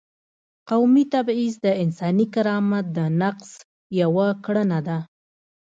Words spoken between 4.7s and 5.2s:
ده.